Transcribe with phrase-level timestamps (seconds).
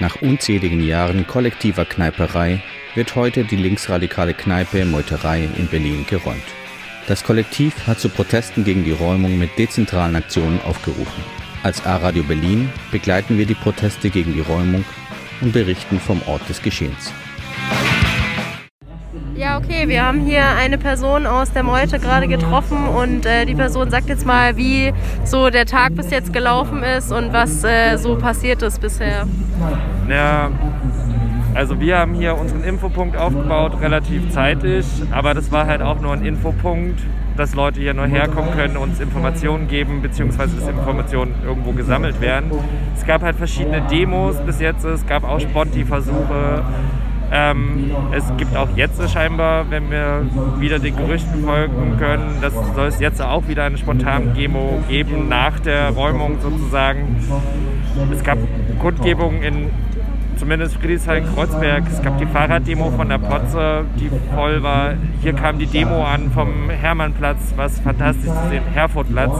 [0.00, 2.62] Nach unzähligen Jahren kollektiver Kneiperei
[2.94, 6.42] wird heute die linksradikale Kneipe Meuterei in Berlin geräumt.
[7.06, 11.22] Das Kollektiv hat zu Protesten gegen die Räumung mit dezentralen Aktionen aufgerufen.
[11.62, 14.84] Als A-Radio Berlin begleiten wir die Proteste gegen die Räumung
[15.40, 17.12] und berichten vom Ort des Geschehens.
[19.36, 23.56] Ja, okay, wir haben hier eine Person aus der Meute gerade getroffen und äh, die
[23.56, 24.92] Person sagt jetzt mal, wie
[25.24, 29.26] so der Tag bis jetzt gelaufen ist und was äh, so passiert ist bisher.
[30.08, 30.50] Ja,
[31.52, 36.12] also wir haben hier unseren Infopunkt aufgebaut, relativ zeitig, aber das war halt auch nur
[36.12, 37.00] ein Infopunkt,
[37.36, 42.52] dass Leute hier nur herkommen können, uns Informationen geben, beziehungsweise dass Informationen irgendwo gesammelt werden.
[42.96, 46.62] Es gab halt verschiedene Demos bis jetzt, es gab auch Sponti-Versuche,
[47.32, 50.26] ähm, es gibt auch jetzt scheinbar, wenn wir
[50.58, 55.28] wieder den Gerüchten folgen können, dass soll es jetzt auch wieder eine spontane Demo geben
[55.28, 57.16] nach der Räumung sozusagen.
[58.12, 58.38] Es gab
[58.80, 59.70] Kundgebungen in
[60.36, 61.84] zumindest Friedrichshain-Kreuzberg.
[61.90, 64.94] Es gab die Fahrraddemo von der Potze, die voll war.
[65.22, 69.36] Hier kam die Demo an vom Hermannplatz, was fantastisch zu sehen, Herfordplatz,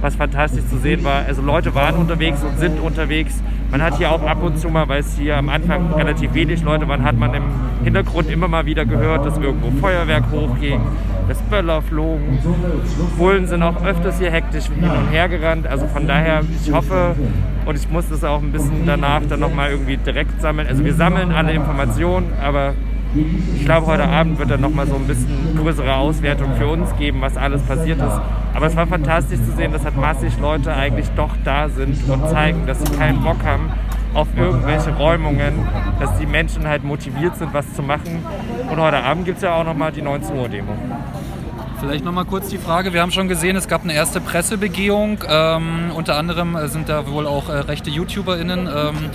[0.00, 1.24] was fantastisch zu sehen war.
[1.26, 3.42] Also Leute waren unterwegs und sind unterwegs.
[3.70, 6.62] Man hat hier auch ab und zu mal, weil es hier am Anfang relativ wenig
[6.62, 7.42] Leute waren, hat man im
[7.84, 10.80] Hintergrund immer mal wieder gehört, dass irgendwo Feuerwerk hochging,
[11.28, 12.38] dass Böller flogen.
[13.18, 15.66] Bullen sind auch öfters hier hektisch hin und her gerannt.
[15.66, 17.14] Also von daher, ich hoffe
[17.66, 20.66] und ich muss das auch ein bisschen danach dann nochmal irgendwie direkt sammeln.
[20.66, 22.72] Also wir sammeln alle Informationen, aber
[23.54, 27.20] ich glaube, heute Abend wird dann nochmal so ein bisschen größere Auswertung für uns geben,
[27.20, 28.20] was alles passiert ist.
[28.58, 32.28] Aber es war fantastisch zu sehen, dass halt massig Leute eigentlich doch da sind und
[32.28, 33.70] zeigen, dass sie keinen Bock haben
[34.14, 35.64] auf irgendwelche Räumungen,
[36.00, 38.26] dass die Menschen halt motiviert sind, was zu machen.
[38.68, 40.72] Und heute Abend gibt es ja auch nochmal die 19 Uhr Demo.
[41.78, 42.92] Vielleicht nochmal kurz die Frage.
[42.92, 45.22] Wir haben schon gesehen, es gab eine erste Pressebegehung.
[45.28, 49.10] Ähm, unter anderem sind da wohl auch äh, rechte YouTuberInnen ähm,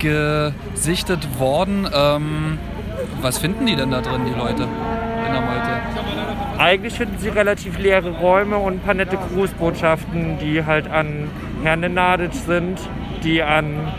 [0.00, 1.88] gesichtet worden.
[1.94, 2.58] Ähm,
[3.22, 6.27] was finden die denn da drin, die Leute in der Meute?
[6.58, 11.30] Eigentlich finden sie relativ leere Räume und ein paar nette Grußbotschaften, die halt an
[11.62, 12.80] Herrn Nenadic sind,
[13.22, 13.92] die an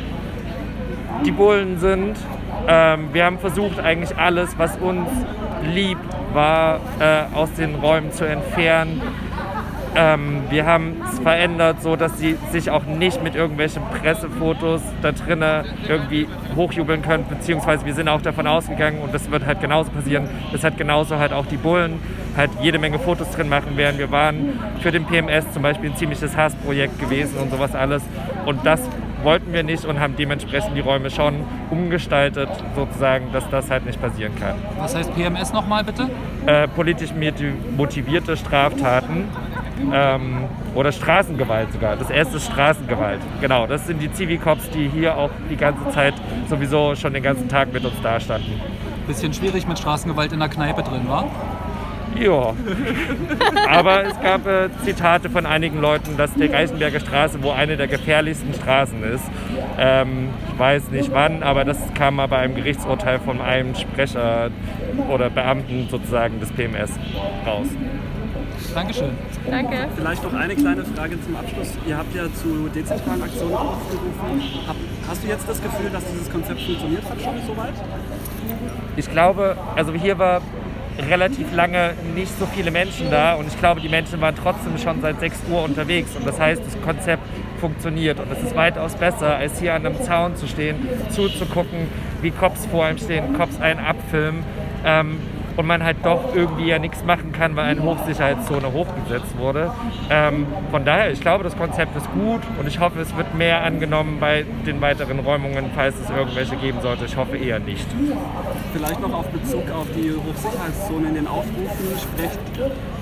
[1.25, 2.17] die Bullen sind.
[2.67, 5.07] Ähm, wir haben versucht, eigentlich alles, was uns
[5.73, 5.97] lieb
[6.33, 9.01] war, äh, aus den Räumen zu entfernen.
[9.95, 15.11] Ähm, wir haben es verändert, so dass sie sich auch nicht mit irgendwelchen Pressefotos da
[15.11, 19.91] drinnen irgendwie hochjubeln können, beziehungsweise wir sind auch davon ausgegangen und das wird halt genauso
[19.91, 21.99] passieren, dass halt genauso halt auch die Bullen
[22.37, 23.97] halt jede Menge Fotos drin machen werden.
[23.97, 28.03] Wir waren für den PMS zum Beispiel ein ziemliches Hassprojekt gewesen und sowas alles
[28.45, 28.81] und das
[29.23, 31.35] wollten wir nicht und haben dementsprechend die Räume schon
[31.69, 34.55] umgestaltet, sozusagen, dass das halt nicht passieren kann.
[34.77, 36.09] Was heißt PMS nochmal bitte?
[36.45, 37.11] Äh, politisch
[37.75, 39.25] motivierte Straftaten
[39.93, 40.45] ähm,
[40.75, 41.95] oder Straßengewalt sogar.
[41.95, 43.19] Das erste ist Straßengewalt.
[43.41, 46.13] Genau, das sind die Zivilcops, die hier auch die ganze Zeit
[46.49, 48.53] sowieso schon den ganzen Tag mit uns dastanden.
[49.07, 51.25] Bisschen schwierig mit Straßengewalt in der Kneipe drin, war?
[52.17, 52.53] Ja.
[53.69, 57.87] Aber es gab äh, Zitate von einigen Leuten, dass der Geisenberger Straße wohl eine der
[57.87, 59.23] gefährlichsten Straßen ist.
[59.77, 64.49] Ähm, ich weiß nicht wann, aber das kam mal bei einem Gerichtsurteil von einem Sprecher
[65.09, 66.91] oder Beamten sozusagen des PMS
[67.45, 67.67] raus.
[68.73, 69.11] Dankeschön.
[69.49, 69.87] Danke.
[69.95, 71.73] Vielleicht noch eine kleine Frage zum Abschluss.
[71.87, 74.43] Ihr habt ja zu dezentralen Aktionen aufgerufen.
[75.07, 77.73] hast du jetzt das Gefühl, dass dieses Konzept funktioniert hat schon soweit?
[78.95, 80.41] Ich glaube, also hier war
[80.99, 85.01] relativ lange nicht so viele Menschen da und ich glaube, die Menschen waren trotzdem schon
[85.01, 87.23] seit 6 Uhr unterwegs und das heißt, das Konzept
[87.59, 90.75] funktioniert und es ist weitaus besser, als hier an einem Zaun zu stehen,
[91.09, 91.87] zuzugucken,
[92.21, 94.43] wie Cops vor einem stehen, Cops einen abfilmen.
[94.85, 95.19] Ähm,
[95.59, 99.69] und man halt doch irgendwie ja nichts machen kann, weil eine Hochsicherheitszone hochgesetzt wurde.
[100.09, 103.61] Ähm, von daher, ich glaube, das Konzept ist gut und ich hoffe, es wird mehr
[103.65, 107.03] angenommen bei den weiteren Räumungen, falls es irgendwelche geben sollte.
[107.03, 107.85] Ich hoffe eher nicht.
[108.71, 112.39] Vielleicht noch auf Bezug auf die Hochsicherheitszone in den Aufrufen spricht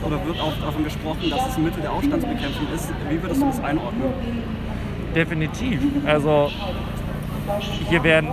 [0.04, 2.92] oder wird auch davon gesprochen, dass es ein Mittel der Aufstandsbekämpfung ist.
[3.08, 4.14] Wie würdest du das einordnen?
[5.14, 5.80] Definitiv.
[6.08, 6.50] Also
[7.90, 8.30] hier werden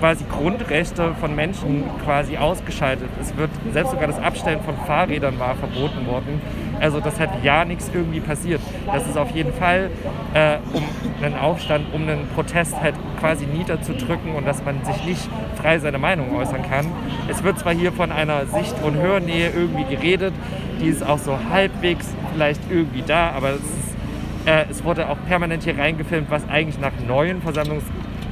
[0.00, 3.08] quasi Grundrechte von Menschen quasi ausgeschaltet.
[3.20, 6.40] Es wird selbst sogar das Abstellen von Fahrrädern war verboten worden.
[6.80, 8.60] Also das hat ja nichts irgendwie passiert.
[8.86, 9.90] Das ist auf jeden Fall
[10.32, 10.82] äh, um
[11.22, 15.98] einen Aufstand, um einen Protest halt quasi niederzudrücken und dass man sich nicht frei seine
[15.98, 16.86] Meinung äußern kann.
[17.28, 20.32] Es wird zwar hier von einer Sicht- und Hörnähe irgendwie geredet,
[20.80, 25.18] die ist auch so halbwegs vielleicht irgendwie da, aber es, ist, äh, es wurde auch
[25.28, 27.84] permanent hier reingefilmt, was eigentlich nach neuen Versammlungs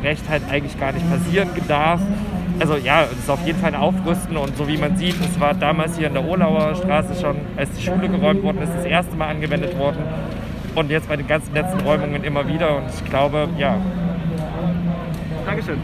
[0.02, 2.00] Recht halt eigentlich gar nicht passieren darf.
[2.60, 5.38] Also ja, es ist auf jeden Fall ein Aufrüsten und so wie man sieht, es
[5.38, 8.84] war damals hier in der Olauer Straße schon, als die Schule geräumt worden ist, das
[8.84, 9.98] erste Mal angewendet worden
[10.74, 13.76] und jetzt bei den ganzen letzten Räumungen immer wieder und ich glaube, ja.
[15.46, 15.78] Dankeschön.